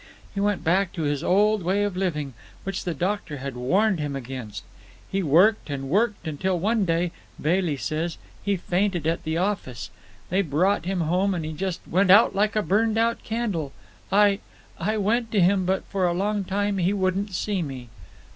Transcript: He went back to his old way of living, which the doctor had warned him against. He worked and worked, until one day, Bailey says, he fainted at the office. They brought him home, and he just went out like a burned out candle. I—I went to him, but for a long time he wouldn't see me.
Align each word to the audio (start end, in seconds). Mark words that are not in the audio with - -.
He 0.33 0.39
went 0.39 0.63
back 0.63 0.91
to 0.93 1.03
his 1.03 1.23
old 1.23 1.61
way 1.61 1.83
of 1.83 1.95
living, 1.95 2.33
which 2.63 2.85
the 2.85 2.95
doctor 2.95 3.37
had 3.37 3.55
warned 3.55 3.99
him 3.99 4.15
against. 4.15 4.63
He 5.11 5.21
worked 5.21 5.69
and 5.69 5.91
worked, 5.91 6.27
until 6.27 6.57
one 6.57 6.85
day, 6.85 7.11
Bailey 7.39 7.77
says, 7.77 8.17
he 8.43 8.57
fainted 8.57 9.05
at 9.05 9.23
the 9.23 9.37
office. 9.37 9.91
They 10.31 10.41
brought 10.41 10.85
him 10.85 11.01
home, 11.01 11.35
and 11.35 11.45
he 11.45 11.53
just 11.53 11.81
went 11.87 12.09
out 12.09 12.33
like 12.33 12.55
a 12.55 12.63
burned 12.63 12.97
out 12.97 13.23
candle. 13.23 13.73
I—I 14.11 14.97
went 14.97 15.31
to 15.33 15.39
him, 15.39 15.67
but 15.67 15.85
for 15.85 16.07
a 16.07 16.15
long 16.15 16.45
time 16.45 16.79
he 16.79 16.93
wouldn't 16.93 17.35
see 17.35 17.61
me. 17.61 17.89